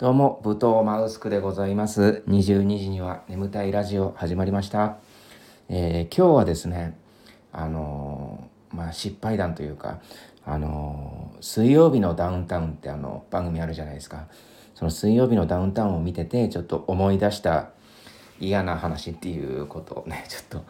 [0.00, 2.22] どうも、武藤マウスクでございます。
[2.26, 4.96] 22時には眠たいラジオ始まりました。
[5.68, 6.96] えー今日はですね、
[7.52, 10.00] あのーまあ失敗談というか、
[10.46, 14.28] あのー水曜日のダウンタウンってあの番組あるじゃないですか。
[14.74, 17.68] その水曜日のダウンタウンを見てて、ちょっと思い出した
[18.40, 20.64] 嫌な話っていうことをね、 ちょっと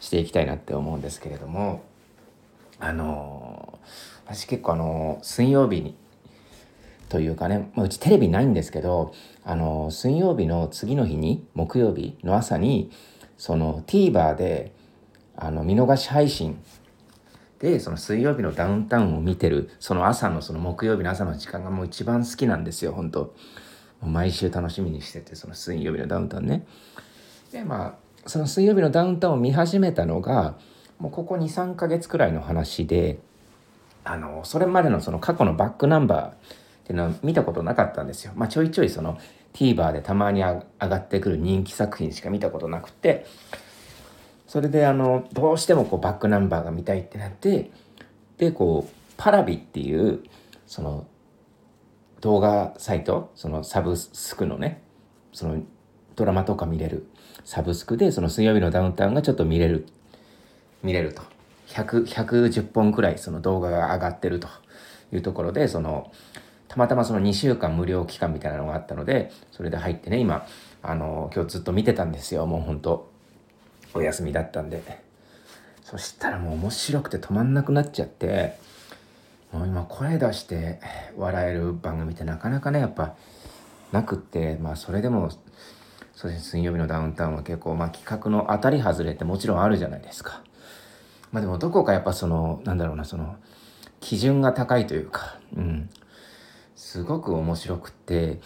[0.00, 1.80] していきたいなって思うんですけれども、
[2.78, 3.78] あの
[4.26, 5.96] 私結構あの水曜日に
[7.08, 9.14] というかね、まあ、うちテレビないんですけど
[9.44, 12.90] あの水曜日の次の日に木曜日の朝に
[13.36, 14.72] その TVer で
[15.36, 16.58] あの見逃し配信。
[17.58, 23.20] でその水曜日のダウンタウンを見てるその朝のその木曜日の朝の時間がもう一番好きなんですよ本当。
[23.20, 23.34] も
[24.02, 26.66] う毎週楽しみにしててその水曜日のダウンタウンね。
[27.52, 30.56] でまあその水曜日のダウンタウンを見始めたのが
[30.98, 33.20] もうここ23ヶ月くらいの話で
[34.04, 38.32] あのそれまでのその過去のバックナンバーていうのは見たことなかったんですよ。
[38.36, 39.18] まあ、ちょいちょいその
[39.54, 43.26] TVer でたまに上がってくる人気作品しか見たことなくて
[44.46, 47.70] それであのどうしてもこうバックナンバーが見たいってなって
[48.38, 50.22] でこうパラビっていう
[50.66, 51.06] その
[52.20, 54.82] 動画サイトそのサブスクのね
[55.32, 55.62] その
[56.14, 57.08] ドラマとか見れる
[57.44, 59.86] サブスクでその水曜日のダウンタウンがちょっと見れる
[60.82, 61.22] 見れると
[61.68, 64.48] 100 110本くらいその動画が上がってると
[65.12, 66.12] いうところでその
[66.76, 70.46] たまたまその2週間無料期間みたいなのがあったのでそれで入ってね今
[70.82, 72.46] あの今日ずっと見てたんですよ。
[72.46, 73.10] もうほんと
[73.94, 75.06] お休みだったんで。
[75.82, 78.58] そしたらもう面白くて止まんなくなっちゃって
[79.52, 80.80] もう今声出して
[81.16, 83.14] 笑える番組ってなかなかねやっぱ
[83.92, 85.30] なくってまあそれでも
[86.16, 90.42] そうですね水曜日のダウンタウンは結構まあ企画の当たり外れってもちろんあるじゃないですか。
[91.30, 93.36] まあでもどこかやっぱそのなんだろうなその
[94.00, 95.88] 基準が高いというか、うん、
[96.76, 98.38] すごく面白くって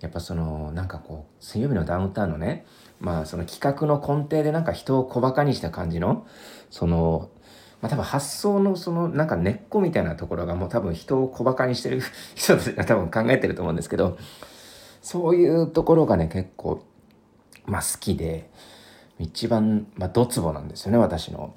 [0.00, 2.64] やっぱそのなんかこう水曜日のダウンタウンのね
[3.00, 6.26] まあその企画の根底でなんか人を小バカにした感じの
[6.70, 7.28] その
[7.80, 12.00] まあ多分発想のそのなんか根っこみたいなところがもう多分人を小バカにしてる
[12.34, 14.16] 人たちが多分考えてると思うんですけど
[15.02, 16.82] そういうところがね結構
[17.66, 18.48] まあ好きで
[19.18, 21.54] 一番、まあ、ドツボなんですよね私の。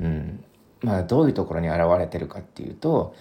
[0.00, 0.44] うん、
[0.82, 3.14] まあどういうところに現れてるかっていうと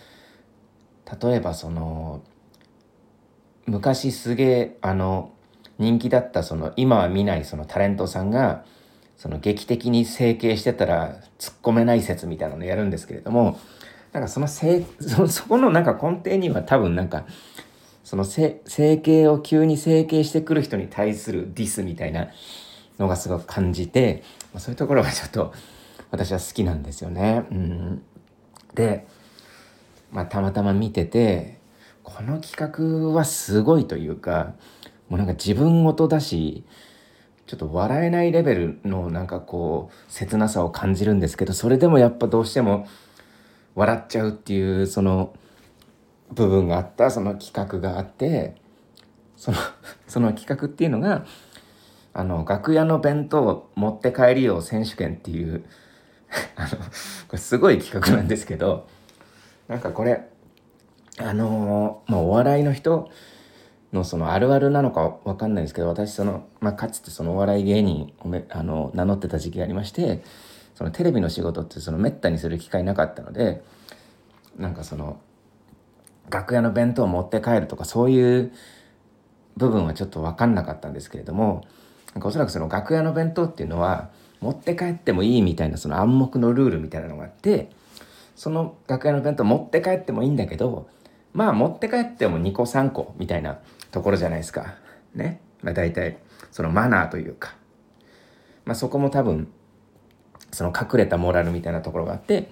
[1.21, 2.21] 例えばその
[3.69, 5.31] 昔すげえあの
[5.77, 8.65] 人気だったその今は見ないそのタレントさんが
[9.15, 13.59] その劇的に整形してたら突っ込めない説みたいなのやるんですけれども
[14.11, 17.25] なんかそのせそそこのなんか根底には多分なんか
[18.03, 22.29] その整形を急に整形してくる人に対するディスみたいな
[22.97, 25.53] のがすごく感じて、まあ、そういうところがちょっと
[26.09, 27.45] 私は好きなんですよね。
[27.51, 28.01] うん、
[28.73, 29.05] で、
[30.11, 31.58] まあ、たまたま見てて
[32.15, 34.53] この企画はすごいというか
[35.09, 36.63] もうなんか自分ごとだし
[37.45, 42.87] ちょっと笑えないレベルのなんかこう切なさを感じるんですけどそれでもやっぱどうしても
[43.75, 45.33] 笑っちゃうっていうその
[46.31, 48.55] 部分があったその企画があって
[49.35, 49.57] その
[50.07, 51.25] その企画っていうのが
[52.13, 55.63] あの楽屋の弁当持って帰りよう選手権っていう
[56.55, 56.75] あのこ
[57.33, 58.87] れすごい企画なんですけど
[59.67, 60.27] なんかこれ
[61.19, 63.09] あのまあお笑いの人
[63.91, 70.23] のそのあるあるなのかわかんないですけど私その、まあ、かつてそのお笑い芸人をめあの名乗ってた時期がありまして
[70.75, 73.63] そのテレビの仕事ってそのめったにする機会なかったので
[74.57, 75.19] なんかその
[76.29, 78.53] 楽屋の弁当を持って帰るとかそういう
[79.57, 81.65] 部分はちょっと分かんなかったんですけれども
[82.13, 84.09] なんかおそらくその楽屋の弁当っていうのは
[84.39, 87.69] 持って帰ってもいいみたいなその暗黙のルールみたいなのがあって
[88.35, 90.87] その楽屋の弁当持って帰ってもいいんだけど
[91.33, 93.59] まあ持って帰っても2個3個みたいな
[93.91, 94.75] ところじゃないですか。
[95.13, 95.41] ね。
[95.61, 96.17] まあ大体
[96.51, 97.55] そのマナーというか。
[98.65, 99.47] まあそこも多分
[100.51, 102.49] その隠れたモラルみたいなところがあって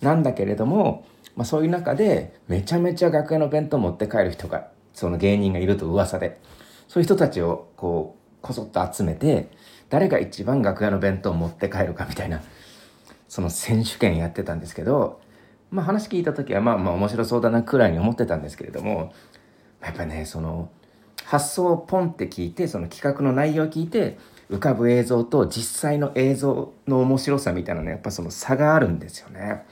[0.00, 1.06] なんだけれども、
[1.36, 6.40] まあ、そういう中でめちゃめちゃ楽屋の弁当持って帰る人がその芸人がいると噂で
[6.88, 9.50] そういう人たちをこうこそっと集めて
[9.88, 12.42] 誰が一番楽屋の弁当を持って帰るかみたいな
[13.28, 15.20] その選手権やってたんですけど、
[15.72, 19.12] まあ、話聞いた時はまあまあ面白そうだなくらいに思ってたんですけれども
[19.82, 20.70] やっぱねその
[21.24, 24.18] 発想をポンって聞いてその企画の内容を聞いて
[24.50, 29.64] 浮かぶ映像と実際の映像の面白さみたいなのやっぱその差があるんですよね。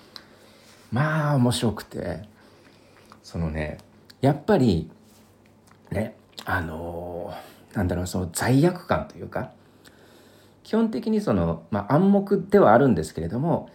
[0.90, 2.22] まあ面白くて
[3.22, 3.78] そのね
[4.20, 4.90] やっぱり
[5.90, 9.52] ねあのーなんだろうその罪悪感というか
[10.62, 13.70] 基本的にその、まあ、暗黙ではあるんですけれども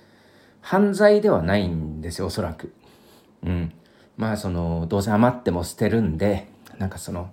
[0.66, 2.74] 犯罪ではないんですよおそらく。
[3.44, 3.72] うん、
[4.18, 6.48] まあそのどうせ余っても捨てるんで
[6.80, 7.30] なんかその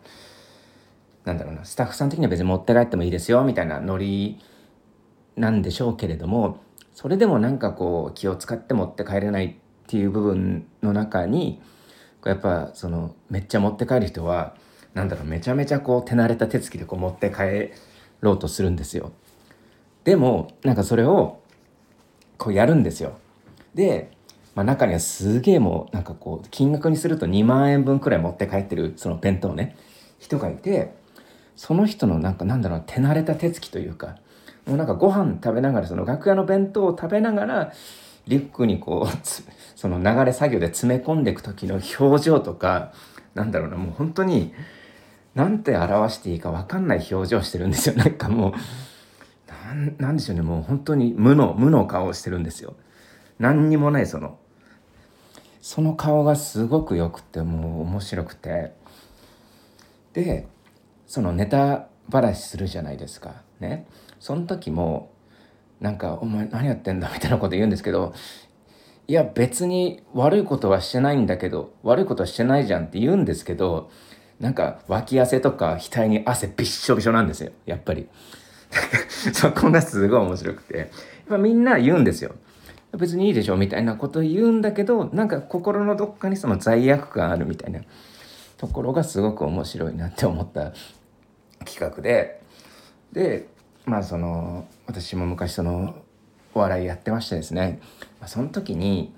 [1.24, 4.38] なんだろうなスタッフさん的には別に持って帰ってもいいですよみたいなノリ
[5.34, 6.60] なんでしょうけれども
[6.94, 9.54] それでもなんかこう気を使って持って帰れないっ
[9.86, 11.62] ていう部分の中に
[12.26, 14.54] やっぱそのめっちゃ持って帰る人は
[14.92, 17.72] なんだろうめちゃめちゃこう手慣れた手つきでこう持って帰
[18.20, 19.12] ろうとするんですよ。
[20.04, 21.40] でもなんかそれを
[22.36, 23.21] こうやるんですよ。
[23.74, 24.10] で、
[24.54, 29.76] まあ、中にはすげえもうなんかこう金額にすると2万円分くらい持って帰ってるその弁当ね
[30.18, 30.94] 人がいて
[31.56, 34.16] その人のなんかなんだろう手慣れた手つきというか
[34.66, 37.72] もうなんかご飯食べながらその楽屋の弁当を食べながら
[38.26, 39.28] リュックにこう
[39.74, 42.92] その流れ作業で詰め込んでいく時の表情とか
[43.34, 44.52] なんだろうなもう本当に
[45.34, 47.94] なんて表していいか分かんない表情してるんですよ。
[47.94, 48.52] なんかもう
[49.50, 52.76] なんなんでしょうねもう本当に無の無の顔をしてるんですよ。
[53.42, 54.38] 何にもないその。
[55.60, 58.72] その顔がすごくよくてもう面白くて。
[60.12, 60.46] で
[61.06, 63.42] そのネタ話するじゃないですか。
[63.58, 63.84] ね。
[64.20, 65.10] その時も
[65.80, 68.14] なんか「お前何やってんだ」みたいなこと言うんですけど
[69.08, 73.90] いや別に悪いことはしてないんだけど悪いことはしてないじゃんって言うんですけど
[74.38, 77.50] なんか脇汗とか額に汗びっしょびしょなんですよ。
[77.66, 78.08] やっぱり。
[79.34, 80.78] そこがすごい面白くて。
[80.78, 80.88] やっ
[81.28, 82.36] ぱみんな言うんですよ。
[82.96, 87.80] 別にいいでしょみたいなこと言うんだけどなんか心のどっかにその罪悪感あるみたいな
[88.58, 90.72] ところがすごく面白いなって思った
[91.64, 92.42] 企画で
[93.12, 93.48] で
[93.86, 95.96] まあその私も昔その
[96.54, 97.80] お笑いやってましてですね、
[98.20, 99.14] まあ、その時に、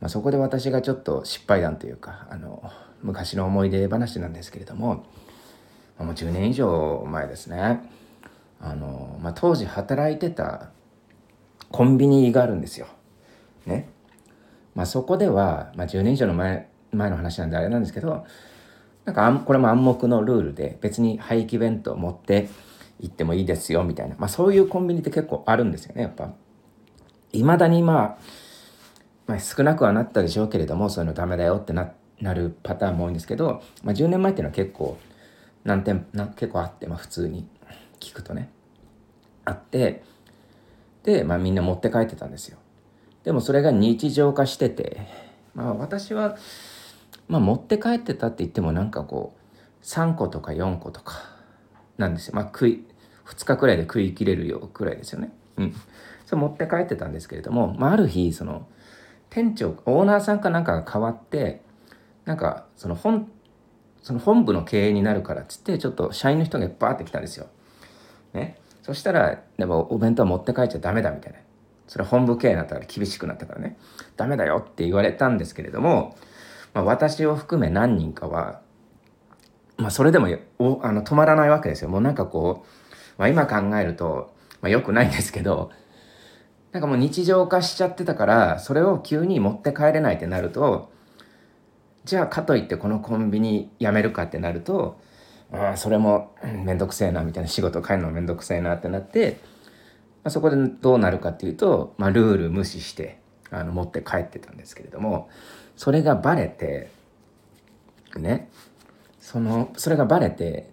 [0.00, 2.70] まあ、そこで私がちょっと失敗談というかあの
[3.02, 5.04] 昔の思い出話なんですけれども
[5.98, 7.80] もう10年以上前ですね
[8.60, 10.70] あの、まあ、当時働いてた
[11.70, 12.88] コンビニがあるんですよ。
[13.70, 13.88] ね。
[14.74, 18.24] まあ、そこでは、まあ、10年以上の前前の話なんであれなんですけど
[19.04, 22.48] なんかこれも暗黙のルールで別に廃棄弁当持って
[23.00, 26.32] 行ってもいいですよみたいな、まあ、そういうコンビニって結構あるんですよねやっぱ。
[27.32, 28.18] いまだにまあ、
[29.26, 34.98] まあ、少なくはなったでしょうけれどもそういうのダメだよってななるパターンも多いんですけど、まあ、10年前っていうのは結構
[35.64, 37.48] 何点な結構あって、まあ、普通に
[37.98, 38.50] 聞くとね
[39.44, 40.02] あって
[41.02, 42.58] で、まあ、みんな持って帰ってたんですよ
[43.24, 45.06] でもそれが日常化してて
[45.54, 46.36] まあ私は、
[47.28, 51.14] まあ、持って帰ってたって言ってもなんかこう3個とか4個とか
[51.98, 52.36] なんですよ。
[52.36, 52.84] まあ食い
[53.26, 55.32] 2日くらいで食い切れるよくらいですよね。
[55.56, 55.74] うん。
[56.26, 58.66] それ持って帰ってたんですけれども、まあ、ある日その
[59.30, 61.62] 店長オーナーさんかなんかが変わって
[62.24, 63.30] なんかその本
[64.02, 67.46] その本部の経営になるからっつってちょっと社員の人がバーって来たんですよ。
[68.32, 71.38] ね、そしたらでもお弁当持って帰っちゃダメだみたいな。
[71.90, 73.76] それ本部経営になったから厳しくなったからね。
[74.16, 76.16] ダメだよって言われたんですけれども、
[76.72, 78.60] まあ、私を含め何人かは、
[79.76, 80.28] まあ、それでも
[80.60, 81.90] おあの止まらないわけですよ。
[81.90, 82.68] もうなんかこう、
[83.18, 85.72] まあ、今考えると、まあ、よくないんですけど
[86.70, 90.92] なんかもう日常化しちゃってたからそれを急に持って帰れないってなると
[92.04, 95.00] じゃあかといってこのコンビニ辞めるかってなると
[95.52, 99.40] あそれも面倒くせえなみたいな仕事帰るの面倒くせえなってなって、
[100.24, 103.20] あ、そこでどうなるかっていうと、まあ、ルール無視して
[103.50, 105.28] あの持って帰ってたんですけれども
[105.76, 106.90] それがバレて
[108.16, 108.48] ね
[109.18, 110.70] そのそれがバレて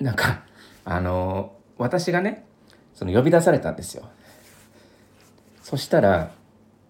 [0.00, 0.44] なんか
[0.84, 2.44] あの私がね
[2.94, 4.08] その呼び出されたんですよ。
[5.62, 6.32] そしたら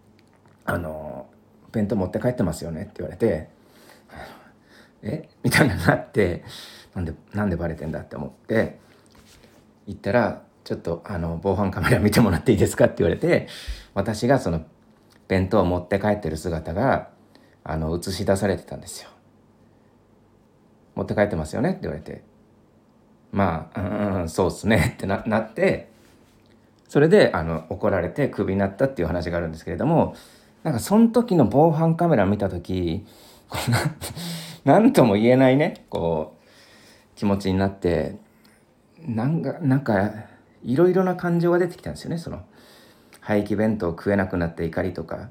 [0.64, 1.26] 「あの
[1.72, 3.50] 弁当持って帰ってますよね」って言われて
[5.02, 6.44] えみたいななって
[6.94, 8.78] なんでなんでバレてんだって思って
[9.86, 13.48] 行ったら「ちょっとあの防犯カメラ見てもらっていいですか?」って言われて
[13.94, 14.62] 私がその
[15.28, 17.08] 弁当を持って帰ってる姿が
[17.64, 19.10] あの映し出されてたんですよ。
[20.94, 22.22] 持って帰ってますよねって言われて
[23.32, 23.80] まあ
[24.20, 25.88] うんそうっすねってななって
[26.88, 30.14] それであの怒られてクビになったっていう話があるんですけれども
[30.64, 33.06] なんかその時の防犯カメラ見た時
[34.64, 38.16] 何 とも言えないねこう気持ちになって
[39.06, 40.12] なんかなんか
[40.62, 42.18] いろいろな感情が出てきたんですよね。
[42.18, 42.42] その
[43.20, 45.30] 廃棄弁当食えなくなって怒りとか。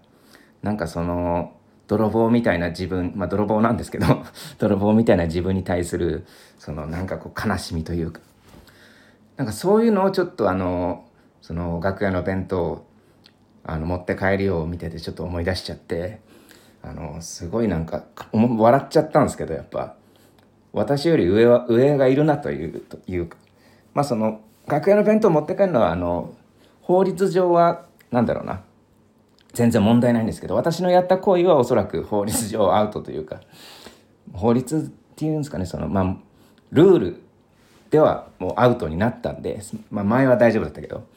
[0.62, 1.54] なんかその
[1.88, 4.06] 泥棒みたいな自分まあ泥棒なんですけど
[4.60, 6.26] 泥棒みたいな自分に対する
[6.58, 8.22] そのなんかこう悲しみというか。
[9.38, 11.06] なんかそういうのをちょっとあの
[11.42, 12.86] その楽屋の弁当
[13.64, 16.20] あの持って帰るよう見ててちょっと思い出しちゃって
[16.84, 19.96] あのすごいなんか笑っちゃったんですけどやっぱ。
[20.72, 23.38] 私より上は上がいるなというというか。
[23.94, 26.34] まあその楽屋の弁当持って帰るのはあの
[26.82, 28.64] 法律上は何だろうな。
[29.54, 33.42] 全然問題ないんですけど私のやった行為はおそらく法律上アウトというか
[34.32, 36.16] 法律っていうんですかねそのまあ
[36.72, 37.22] ルール
[37.90, 41.08] ではもうアウトになったんで、まあ、前は大丈夫だったけど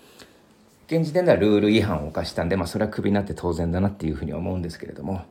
[0.87, 5.25] 現時点ではルール違反を犯したんで、まあ、それはクビになって当然だなっていうふうに思うんですけれども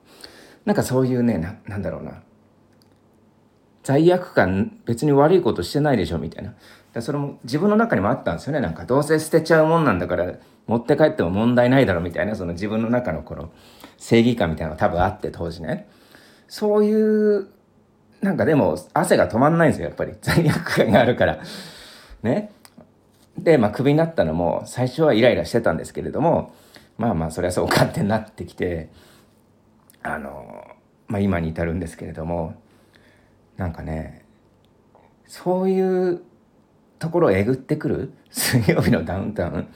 [0.65, 2.21] なんかそういうねななんだろうな。
[3.83, 6.53] 罪悪感別に悪いことしてないでしょみたいな。
[6.93, 8.59] だそれも自分の中にもあったんですよね。
[8.59, 10.33] なんかどうせ捨てちゃうもんなんだから
[10.67, 13.51] 持って帰っても問題ないだろうみたいなその自分の中のこの
[13.97, 15.87] 正義感みたいなのが多分あって当時ね。
[16.47, 17.47] そういう
[18.21, 20.13] なんかでも汗が止まんないんですよやっぱり。
[20.21, 21.39] 罪悪感があるから。
[22.23, 22.51] ね。
[23.37, 26.53] でまあクビになったのも最初はイライラしてたんですけれども
[26.97, 28.89] まあまあそれはそうかってなってきて
[30.03, 30.67] あの
[31.07, 32.61] まあ今に至るんですけれども
[33.57, 34.25] なんかね
[35.25, 36.21] そういう
[37.01, 38.13] ところをえぐってくる？
[38.31, 39.67] 水曜日のダウンタウン。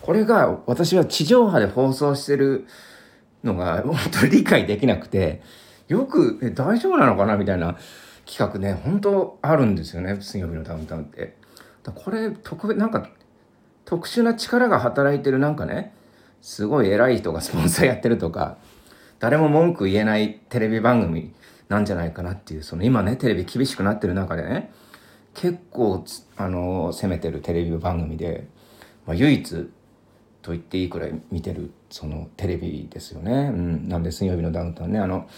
[0.00, 2.66] これが私は地上波で放送してる
[3.42, 5.42] のが本当に理解できなくて
[5.88, 7.36] よくえ大丈夫なのかな？
[7.36, 7.76] みたいな
[8.26, 11.36] 企画ね本当あるんですよね水曜日のダウンタウンって。
[11.94, 13.08] これ特別なんか
[13.84, 15.92] 特殊な力が働いてるなんかね
[16.40, 18.56] すごい偉い人が スポンサーやってるとか
[19.18, 21.34] 誰も文句言えないテレビ番組
[21.68, 24.70] なんじゃないかなっていうその今ねテレビ厳しくなってる中でね
[25.34, 26.04] 結構
[26.36, 28.46] あの攻めてるテレビ番組で、
[29.06, 29.68] まあ、唯一
[30.42, 33.50] と言っていいくらい見てるそのテレビですよね。
[33.52, 35.28] うん、なんで水曜日のダウンタウンねあの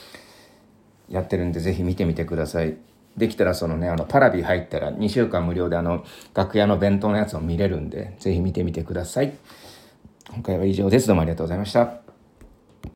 [1.09, 2.77] やってるんでぜひ見てみてください。
[3.17, 9.35] できたらそのね、あのパラビ入ったら2週間無料であの楽屋の弁当のやつを見れるんで、ぜひ見てみてください。
[10.29, 11.07] 今回は以上です。
[11.07, 12.06] どうもありがとうございました。